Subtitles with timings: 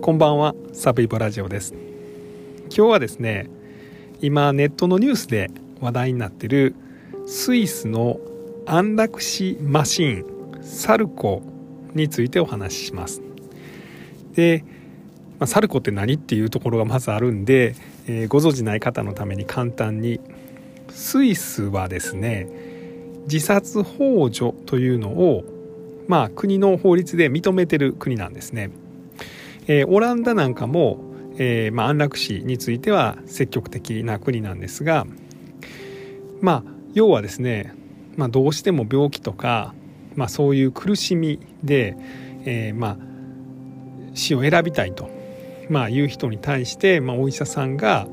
[0.00, 1.74] こんばんはサブイボラジオです。
[2.74, 3.48] 今日はですね
[4.20, 5.50] 今ネットのニュースで
[5.80, 6.74] 話題になってる
[7.26, 8.20] スイスの
[8.66, 10.24] 安楽死マシン
[10.62, 11.42] サルコ
[11.94, 13.22] についてお話しします。
[14.34, 14.64] で、
[15.38, 17.74] まあ、サルコって何っていうところがまずあるんで、
[18.06, 20.20] えー、ご存じない方のために簡単に。
[20.88, 22.48] スイスはですね
[23.24, 25.44] 自殺幇助というのを
[26.08, 28.70] まあ国の法律で認めてる国なんですね。
[29.66, 30.98] えー、オランダなんかも、
[31.38, 35.06] えー、まあ、安楽死については積極的な国なんですが
[36.40, 37.74] まあ要はですね、
[38.16, 39.74] まあ、どうしても病気とか、
[40.14, 41.96] まあ、そういう苦しみで、
[42.44, 42.96] えー、まあ
[44.16, 45.10] 死を選びたいと、
[45.68, 48.08] まあ、いう人に対して、まあ、お医者さんが、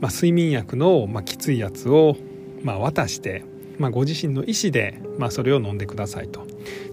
[0.00, 2.16] まあ、睡眠薬の、まあ、きついやつを、
[2.62, 3.44] まあ、渡して、
[3.78, 6.46] まあ、ご自身の意思で、まあ、それを飲んでくださいと。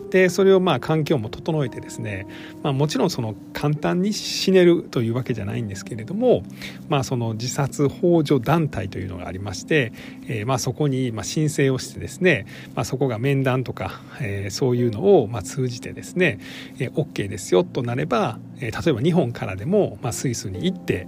[0.10, 2.28] でそれをまあ環境も整えてですね、
[2.64, 6.44] まあ、もちろんその簡単に死ねるというわけじゃないんですけれども、
[6.88, 9.92] まあ、その自殺幇助団体というのがありまして、
[10.28, 12.46] えー、まあそこにまあ申請をしてですね、
[12.76, 16.40] まあ、そこが面談とか、えー、そういうのをまあ通じてですね、
[16.80, 21.08] えー、OK ですよとなれば、えー、例えば日本からでもまあスイスに行って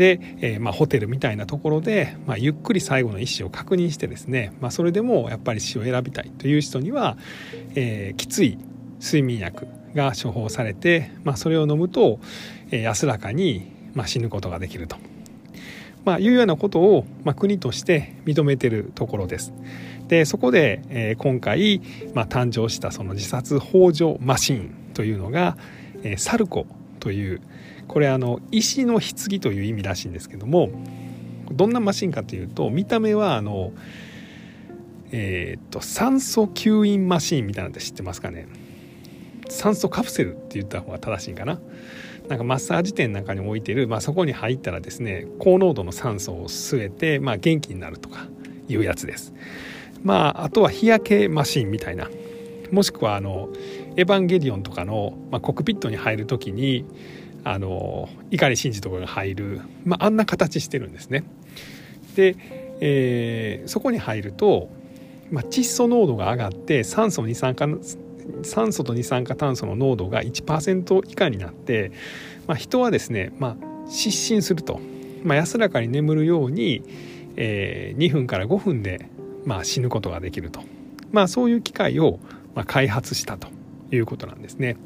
[0.00, 7.18] で、えー、まあ、ホテルみたいなところで、まあ、ゆっくり最後の意思を確認してですね、まあ、それでもやっぱり死を選びたいという人には、
[7.74, 8.56] えー、きつい
[8.98, 12.18] 睡眠薬が処方されて、まあ、それを飲むと、
[12.70, 14.96] えー、安らかに、まあ、死ぬことができると。
[16.06, 19.52] まあ、いうようなことを、まあ、国として認めてるところです。
[20.08, 21.82] でそこで、えー、今回、
[22.14, 25.58] まあ、誕生したその自殺幇助マシンというのが、
[26.02, 26.66] えー、サルコ
[27.00, 27.42] という
[27.90, 30.70] これあの石の棺という意味らしいんですけども
[31.50, 33.72] どんなマシンかというと見た目はあの
[35.10, 38.46] え、っと酸素吸引マシンみたいなのって知ってますかね？
[39.48, 41.58] 酸素カプセルって言った方が正しいかな？
[42.28, 48.28] なんかマッサージ店なんかに置いてる、まあ、そこに入ったらですね高濃度の酸素を吸えて、まあ、元気になるとか
[48.68, 49.34] いうやつです。
[50.04, 52.08] まああとは日焼けマシンみたいな。
[52.70, 53.48] もしくはあの
[53.96, 56.84] エヴァンゲリオンとかの、まあ、コックピットに入る時に
[57.44, 61.24] あの碇シンジとかが入る、まあ、あんな形してるんですね。
[62.14, 62.36] で、
[62.80, 64.68] えー、そこに入ると、
[65.30, 67.66] まあ、窒素濃度が上がって酸素二酸化
[68.42, 71.92] 酸素と二酸化炭素の濃度が1%以下になって、
[72.46, 74.80] まあ、人はですね、まあ、失神すると、
[75.24, 76.82] まあ、安らかに眠るように、
[77.36, 79.08] えー、2分から5分で、
[79.44, 80.60] まあ、死ぬことができると、
[81.12, 82.18] まあ、そういう機械を、
[82.54, 83.48] まあ、開発したと
[83.90, 84.76] いうことなんですね。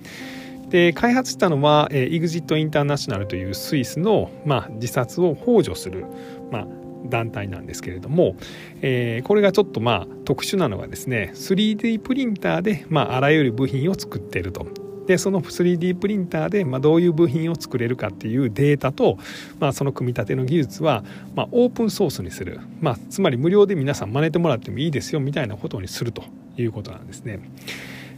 [0.69, 6.07] で開発したのは、えー、イグジット・インターナショナルというスイスの、まあ、自殺を幇助する、
[6.51, 6.67] まあ、
[7.07, 8.37] 団体なんですけれども、
[8.81, 14.67] えー、これがちょっとまあ特殊なのがですね 3D プリンターで、まあ、あらゆる部品を作っていると。
[15.07, 19.19] でその 3D プリンターで、まあ、どういう部品を作れるかっていうデータと、
[19.61, 21.05] まあ、その組み立ての技術は、
[21.35, 26.25] まあ、オープンソースにする、まあ、つまり無料で皆さん真似てもらってもいいですよみたいなことにすると
[26.57, 27.39] いうことなんですね。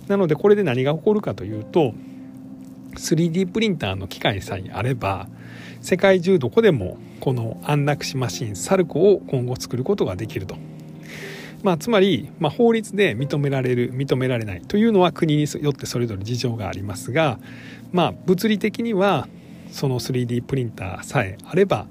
[0.07, 1.93] なのでこれで何が起こるかというと
[2.97, 5.29] 3D プリンターの機械さえあれば
[5.81, 10.57] 世界中どこでもこの安楽死マシンサルコを今後作ることができると。
[11.63, 17.41] まあ、つまり、まあ、法律で認められる認められないというのは国によってそれぞれ事情がありますが、
[17.93, 19.27] まあ、物理的には
[19.73, 21.87] その 3D プリンターさえあれば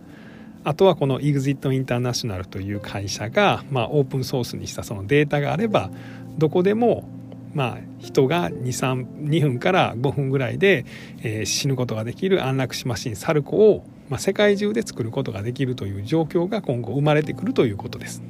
[0.64, 5.90] あとはこの EXIT インターナショナルという会社が、まあ、オープンソースにしたそのデータがあれば
[6.38, 7.08] どこでも
[7.56, 10.86] まあ、人が 2, 2分から5分ぐらいで、
[11.24, 18.22] えー、死ぬことができる安楽死マシンサルコを、まあ、世界中で作ることができるという状況が今後生まれてくるということです。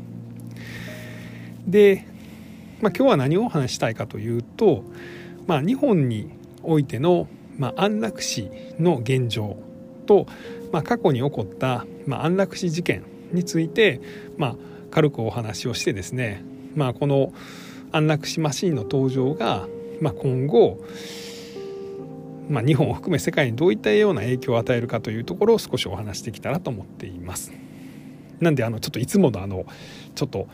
[1.65, 2.05] で、
[2.81, 4.83] まあ、今日は何をお話したいかというと、
[5.47, 6.29] まあ、日本に
[6.61, 9.57] おいての、まあ、安楽死の現状
[10.05, 10.27] と、
[10.71, 14.01] まあ、過去に起こった、まあ、安楽死事件について、
[14.37, 14.55] まあ、
[14.91, 16.43] 軽くお話をしてですね、
[16.75, 17.33] まあ、この
[17.95, 19.69] 安楽死マシンの登場が、
[20.01, 20.83] まあ、今後、
[22.49, 27.53] まあ、日本を含め世界にどういったような影響を与えるかというところを少しお話してきたらと思っています。
[28.41, 29.65] なんであのちょっといつものあの
[30.13, 30.49] ちょっと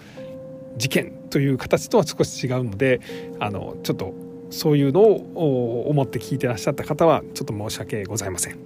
[0.77, 3.01] 事件という形とは少し違うので
[3.39, 4.13] あのちょっと
[4.51, 8.59] そういうのを思って聞いてらっしゃった方はちょっと申し訳ございません。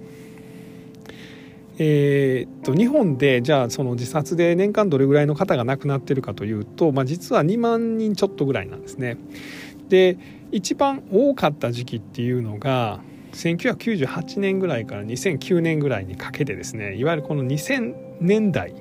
[1.78, 9.18] えー、っと日本でじゃあその自殺で年間どれぐらいの方が亡くなってるかというと、まあ、実は2万人ちょっとぐらいなんですね。
[9.88, 10.18] で
[10.52, 13.00] 一番多かった時期っていうのが
[13.32, 18.74] 1998年ぐらいから2009年ぐらいにかけてですねいわゆるこの2000年代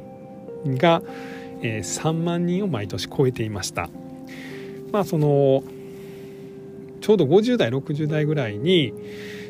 [0.66, 1.02] が、
[1.62, 3.90] えー、3万人を毎年超えていました。
[4.92, 5.64] まあその
[7.02, 8.94] ちょうど50代60代ぐらいに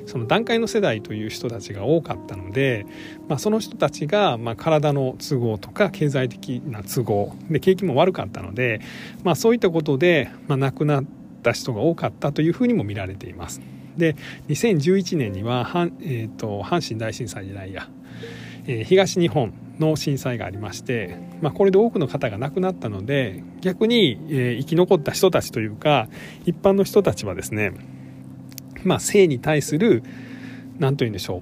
[0.06, 2.86] その段階の世代という人たちが多かったので、
[3.28, 8.82] まあ、その人たちがま体の都合とか経済的な都合で景気も悪かったので、
[9.24, 11.06] まあ、そういったことで、ま亡くなっ
[11.44, 13.62] た人が多かったというふうにも見られています。
[13.98, 14.16] で
[14.50, 15.68] 2011年には、
[16.02, 17.88] えーと、阪神大震災じゃないや、
[18.68, 26.08] えー、東日本の震災がありまして、まあ、これで多くの方が亡くなったので逆に、えー、生き残った人たちというか
[26.46, 27.74] 一般の人たちはですね、
[28.86, 30.04] まあ、性に対する
[30.80, 31.42] 何と言うんでしょ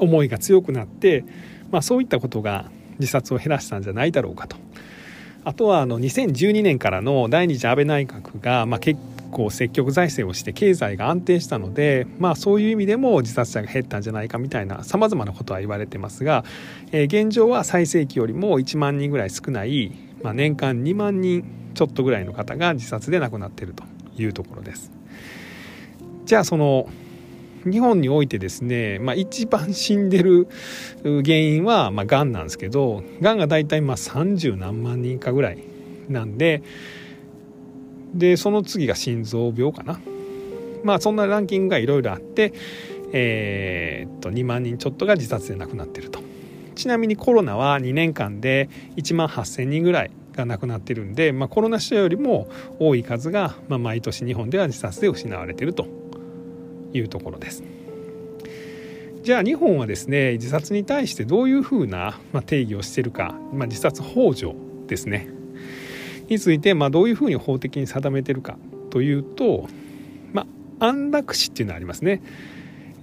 [0.00, 1.24] う思いが強くなって、
[1.70, 4.56] まあ、そういったことが自殺を減らしたんじゃないだろうかと。
[5.44, 8.98] あとはあの2012年からの第二次安倍内閣が、まあ、結
[9.30, 16.44] 構積極財政をして経済が安定したので、まあ、そういう意味でも自殺者が減ったんじゃないかみたいなさまざまなことは言われてますが、
[16.92, 19.92] えー、現状は最盛期よりも1万人ぐらい少ない、
[20.22, 21.44] まあ、年間2万人
[21.74, 23.84] ちょっとぐらいの方が自殺で亡くなっていると
[24.16, 24.90] いうところです。
[26.24, 26.88] じゃあその
[27.64, 30.48] 日本においてですね、まあ、一番死んでる
[31.02, 35.58] 原因は、まあ、がんなんですけどがんが大体まあ30何万人かぐらい
[36.08, 36.62] なんで
[38.14, 40.00] でその次が心臓病かな。
[40.84, 42.52] まあそんなランキングがいろいろあって
[43.12, 46.20] えー、っと2万人ちょっとが自殺で亡くなってると。
[46.74, 52.48] ちなみにコロナは2年間で1万8,000人ぐらいが亡くなってるんで、まあ、コロナ死者よりも
[52.80, 55.86] 多い数が、まあ、毎年日本では自殺で失われてると。
[56.94, 57.62] いうところです。
[59.22, 64.54] じゃあ日本はですね自殺に対してどういうふうな定義をしてるか、まあ、自殺幇助
[64.86, 65.28] ですね
[66.28, 68.58] について、ま、どういうふうに法的に定めてるか
[68.90, 69.66] というと、
[70.34, 70.46] ま
[70.78, 72.22] あ、安楽死っていうのがありますね、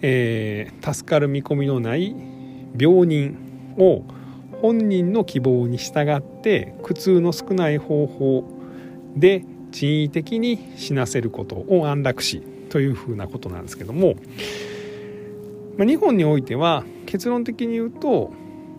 [0.04, 2.16] えー、助かる見込みのない
[2.78, 4.04] 病人を
[4.62, 8.48] 本人の希望に従って苦痛の少ない方法
[9.16, 14.16] で人為的に死なせることを安楽死というふうなことなんですけども、
[15.78, 18.32] まあ、日本においては結論的に言うと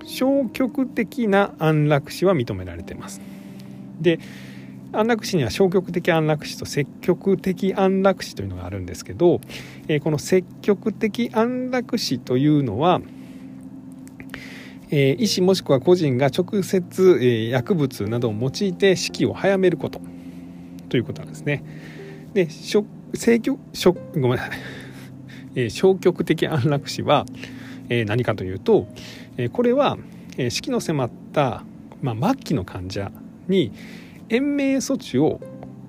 [0.05, 3.21] 消極的な安楽死は認められてます。
[4.01, 4.19] で
[4.93, 9.41] 安楽死には消極的安楽死と積極的安楽死というのがあるんですけど、
[9.89, 13.01] えこの積極的安楽死というのは、
[14.91, 20.03] え医師もしくは個人が直接、え薬物などを用いて死期を早めること
[20.91, 21.65] ということなんですね。
[22.35, 22.85] で消
[23.43, 23.59] 極
[24.21, 24.39] ごめん。
[24.39, 24.59] なさい、
[25.55, 27.27] え消極的安楽死は、
[27.89, 28.87] え何かというと、
[29.37, 29.99] えこれは、
[30.39, 31.63] え死期の迫った、
[32.01, 33.13] まあ、末期の患者
[33.49, 33.73] に
[34.29, 35.41] 延命措置を、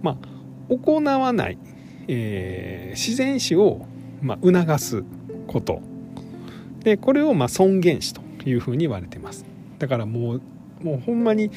[0.02, 0.28] まあ、
[0.70, 1.58] 行わない、
[2.08, 3.86] えー、自然死を、
[4.22, 5.04] まあ、促す
[5.48, 5.82] こと。
[6.84, 9.46] でこれをまあ尊厳死というふうに言われてます。
[9.80, 10.42] だからもう
[10.84, 11.50] もうほんまに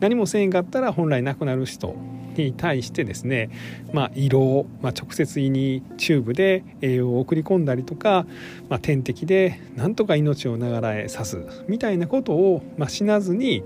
[0.00, 1.96] 何もせえんかったら本来亡くなる人
[2.42, 3.50] に対してですね、
[3.92, 8.26] まあ、胃ろう、まあ、直接胃にチューブで栄養を送り込んだりとか、
[8.68, 13.62] まあ、点滴でなんとか命を長らえさすみたいなことを、まあ、死なずに、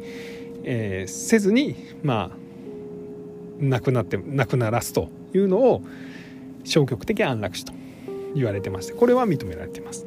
[0.65, 2.41] えー、せずにまあ
[3.61, 5.83] 亡くなって亡くならすというのを
[6.65, 7.73] 消極的安楽死と
[8.35, 10.07] 言われてましてこれは認められています。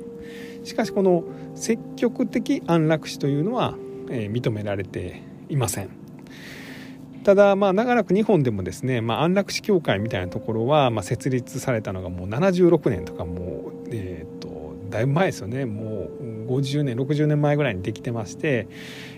[0.63, 1.23] しかしこの
[1.55, 3.75] 積極的安楽死というのは、
[4.09, 6.02] えー、認められていません。
[7.23, 14.53] ただまあ長らく日本でもですね、まあ、安楽死協会みたいなところは、まあ、設立されたのがもう76年とかもう、えーと
[14.89, 18.67] だいぶ前ですよねもう50年60年前ぐらいにできてまして、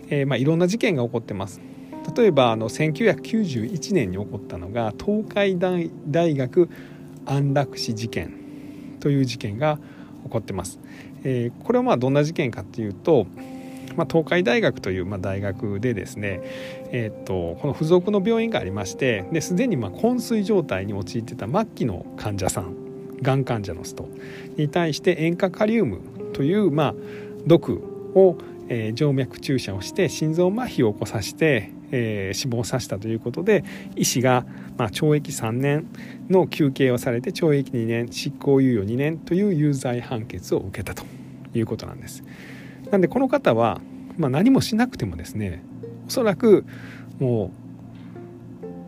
[0.09, 1.59] えー、まあいろんな事件が起こってます
[2.15, 6.69] 例えばあの1991年に起こったのが東海大学
[7.25, 9.79] 安楽死事件という事件が
[10.23, 10.79] 起こってます。
[11.23, 13.27] えー、これはまあどんな事件かっていうと、
[13.97, 16.41] まあ、東海大学というまあ大学でですね、
[16.91, 22.75] えー、とこの付属の病院がありましてですでにまあ昏睡状態に陥ってた末期の患者さん
[23.21, 24.07] がん患者の人
[24.57, 26.01] に対して塩化カリウム
[26.33, 26.95] というまあ
[27.45, 28.37] 毒を、
[28.69, 33.63] えー、静脈注射をして心臓麻痺を起こさせて、えー、死亡させたということで
[33.95, 34.45] 医師が、
[34.77, 35.87] まあ、懲役3年
[36.29, 41.05] の求刑をされて懲役2年執行猶予2年という有罪判決を受けたと
[41.53, 42.23] いうことなんです。
[42.91, 43.81] なんでこの方は、
[44.17, 45.63] まあ、何もしなくてもですね
[46.07, 46.65] おそらく
[47.19, 47.51] も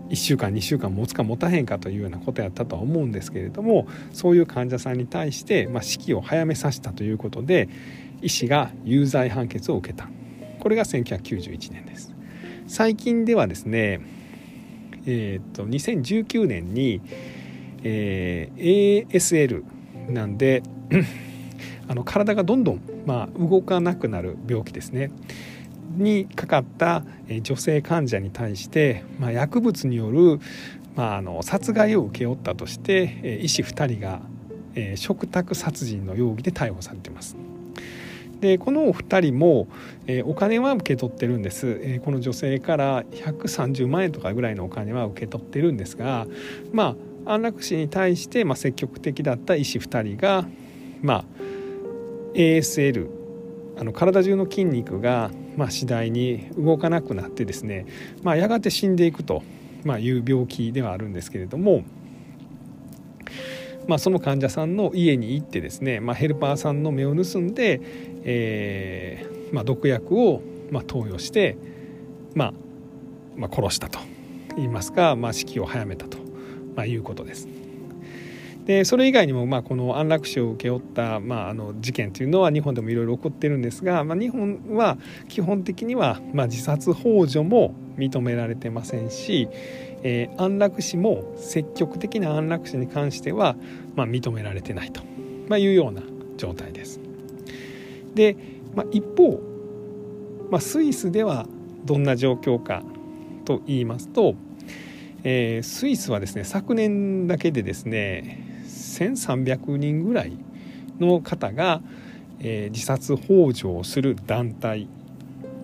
[0.10, 7.68] う1週間2週間持つか持たへんかというようなことやったとは思うんですけれどもそういう患者さんに対して、まあ、死期を早めさせたということで
[8.22, 10.10] 医師が有罪判決を受けた。
[10.60, 12.16] これが1991年です。
[12.68, 14.01] 最近ではですね
[15.10, 17.01] えー、と2019年に、
[17.82, 19.63] えー、ASL
[20.12, 20.62] なんで
[21.88, 25.10] あの体がどんどん、まあ、動かなくなる病気ですね
[25.96, 27.04] にかかった
[27.42, 30.40] 女性患者に対して、まあ、薬物による、
[30.96, 34.20] まあ、あの殺害を請け負ったとして医師2人が
[34.78, 37.36] えー、嘱託殺人の容疑で逮捕されています。
[38.40, 39.68] でこのお二人も、
[40.06, 46.28] え、お金は受け取ってるんです、え、この女性から130万円とかぐらいのお金は受け取ってるんですが
[46.72, 46.96] ま
[47.26, 50.46] あ安楽死に対して、ま、積極的だった医師2人が、
[51.02, 51.26] まあ、
[52.38, 53.10] ASL
[53.79, 57.86] あの体中の筋肉が、まあ、次第に動かなくなってですね、
[58.24, 59.44] まあ、やがて死んでいくと、
[59.84, 61.84] ま、いう病気ではあるんですけれども。
[63.88, 67.79] まあ、その患者さんの家に行ってですね、まあ、ヘルパーさんの目を盗んで、
[68.25, 70.41] えーまあ、毒薬を、
[70.72, 71.58] まあ、投与して、
[72.36, 72.53] まあ
[73.38, 74.00] まあ、殺したと
[74.58, 76.17] 言いますか、まあ、死期を早めたと、
[76.75, 77.48] ま、いうことです。
[78.68, 84.98] でそれ以外にも、まあ、この安楽死を請け負った、まあ、あの事件というのは日本でもいろいろ起こってるんですが、まあ、日本は
[85.30, 89.48] 基本的には、まあ、自殺幇助も認められてませんし、
[90.04, 93.56] えー、安楽死も積極的な安楽死に関しては、
[93.96, 95.02] まあ、認められてないと、
[95.48, 96.02] まあ、いうような
[96.36, 97.00] 状態です。
[98.16, 98.36] で、
[98.76, 99.40] まあ、一方、
[100.52, 101.48] まあ、スイスでは
[101.86, 102.84] どんな状況か
[103.46, 104.36] と言いますと、
[105.24, 108.47] えー、スイスはですね昨年だけでですね
[109.06, 110.38] 1300人ぐらい
[111.00, 111.82] の方が、
[112.39, 114.88] えー、自殺幇助をする団体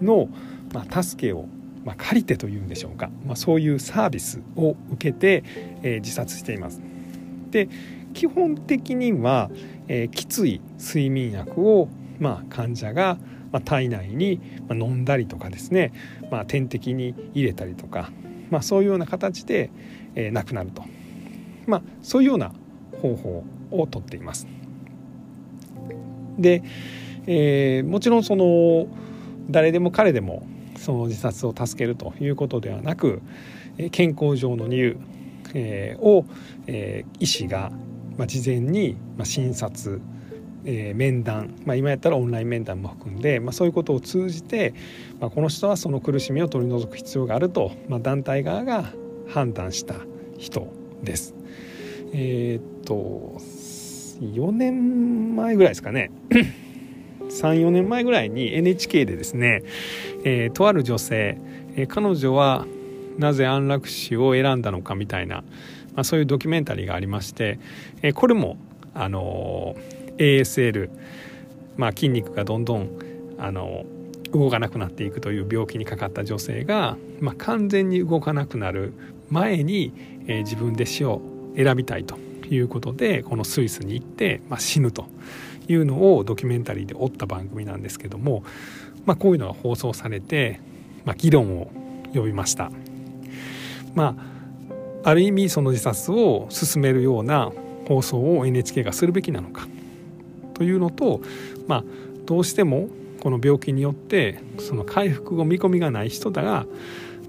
[0.01, 0.29] の、
[0.73, 1.45] まあ、助けを、
[1.83, 5.43] まあ、借りてというんでしょうか、まあ、そういうサービスを受けて、
[5.81, 6.81] えー、自殺しています。
[7.51, 7.69] で
[8.13, 9.49] 基本的には、
[9.87, 11.87] えー、きつい睡眠薬を、
[12.19, 13.17] まあ、患者が、
[13.51, 15.93] まあ、体内にまあ飲んだりとかですね、
[16.29, 18.11] まあ、点滴に入れたりとか、
[18.51, 19.71] まあ、そういうような形で、
[20.15, 20.83] えー、亡くなると、
[21.65, 22.53] まあ、そういうような
[23.03, 24.47] 方法をとっています。
[26.39, 26.63] で、
[27.27, 28.87] えー、もちろんその
[29.49, 33.21] 誰でも彼でもその自殺を助けるということではなく
[33.91, 34.97] 健康上の理由、
[35.53, 36.25] えー、を、
[36.67, 37.71] えー、医師が、
[38.17, 40.01] まあ、事前に、まあ、診察
[40.65, 44.73] えー、面談、まあ、今やったらオンライン面談も含んで、まあ、そういうことを通じて、
[45.19, 48.85] まあ、この人はその苦しみを取り除く必要があると、まあ、団体側が
[49.27, 49.95] 判断した
[50.37, 50.71] 人
[51.03, 51.35] です。
[52.13, 53.37] えー、っと
[54.21, 56.11] 4年前ぐらいですかね。
[57.29, 59.63] 34年前ぐらいに NHK でですね、
[60.23, 61.37] えー、とある女性、
[61.75, 62.67] えー、彼女は
[63.17, 65.37] なぜ安楽死を選んだのかみたいな、
[65.95, 67.59] まあ、そういうドキュメンタリーがありまして、
[68.01, 68.57] えー、これも
[68.93, 69.75] あの
[70.17, 70.89] ASL、
[71.75, 72.89] まあ、筋肉がどんどん
[73.39, 73.85] あの
[74.31, 78.93] 動かなくなっていくという病気にかかった女性が、まあ、完全に動かなくなる
[79.29, 79.93] 前に、
[80.27, 81.21] え、自分で死を
[81.55, 82.17] 選びたいと
[82.49, 85.05] いうことでこのスイスに行って、まあ、死ぬと
[85.67, 88.43] いうのをドキュメンタリーで追った番組なんですけども、
[89.05, 90.59] まあ、こういうのが放送されて、
[91.05, 91.71] まあ、議論を
[92.13, 92.71] 呼びました。
[93.95, 94.15] ま
[95.03, 97.51] あ、ある意味その自殺を進めるような
[97.87, 99.67] 放送を NHK がするべきなのか
[100.53, 101.21] というのと、
[101.67, 101.83] まあ、
[102.25, 102.89] どうしても
[103.21, 106.65] この病気によってその回復を見込みがない人だが、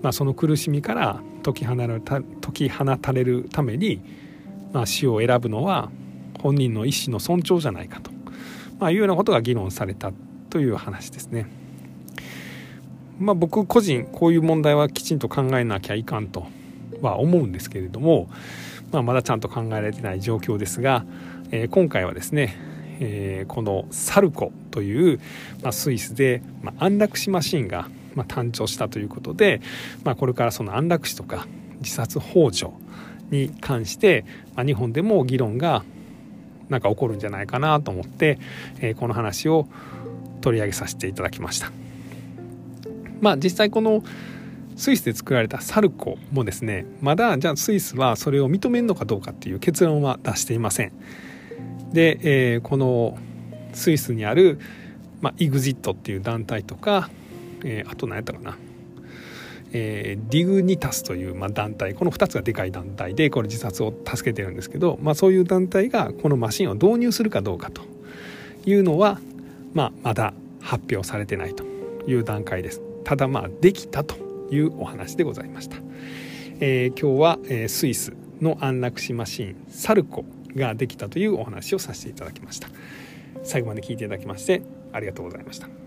[0.02, 2.22] まあ、その苦しみから解き放た解
[2.52, 4.00] き放たれるために、
[4.72, 5.90] まあ、死を選ぶのは
[6.40, 8.10] 本人の意思の尊重じゃないかと、
[8.78, 10.12] まあ、いうようなことが議論された
[10.50, 11.46] という話ですね。
[13.18, 16.46] まあ、僕個人こういう問題はきちんと考えなきゃいかんと
[17.00, 18.28] は思うんですけれども、
[18.90, 21.04] まあ、まだちゃんと考えられてない状況ですが、
[21.52, 25.20] えー、今回はですねえー、このサルコという、
[25.62, 29.60] まあ、スイスで、まあ、安楽死マシンが、まあ、誕生したということで、
[30.04, 31.46] まあ、これからその安楽死とか
[31.78, 32.70] 自殺幇助
[33.30, 35.84] に関して、まあ、日本でも議論が
[36.68, 38.38] なんか起こるんじゃないかなと思って、
[38.80, 39.66] えー、この話を
[40.40, 41.70] 取り上げさせていただきました。
[43.20, 44.02] まあ実際この
[44.76, 50.92] スイスで作られたサルコもですねまだじゃあスイスはそれを認めるのかどうかっていう結論は出していません。
[51.92, 53.16] で、えー、この
[53.72, 54.58] スイスにある、
[55.20, 57.08] まあ、EXIT っていう団体とか、
[57.64, 58.56] えー、あと何やったかな、
[59.72, 61.94] えー、ディグニタスという、まあ、団体。
[61.94, 67.94] この2つがでかい団体でこれ自殺を助けてるんですけど、まあ、そういう団体がこのマシンを導入するかどうかと。
[68.66, 69.20] いうのは、
[69.72, 71.64] まあ、まだ発表されてないと
[72.06, 72.80] いう段階です。
[73.04, 74.16] ただまあできたと
[74.50, 75.76] いうお話でございました、
[76.60, 80.24] えー、今日は、え、スイスの安楽死マシンサルコ
[80.56, 82.68] ができたというお話をさせていただきました。
[83.42, 85.83] 最後まで聞いていただきましてありがとうございました。